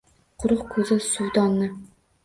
[0.43, 1.73] Quruq ko’za— suvdonni